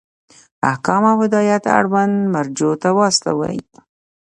[0.71, 3.59] احکام او هدایات اړونده مرجعو ته واستوئ.